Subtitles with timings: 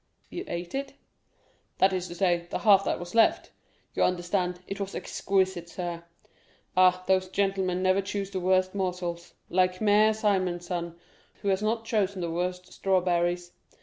[0.31, 0.93] "You ate it?"
[1.77, 6.03] "That is to say, the half that was left—you understand; it was exquisite, sir.
[6.75, 10.95] Ah, those gentlemen never choose the worst morsels; like Mère Simon's son,
[11.43, 13.51] who has not chosen the worst strawberries.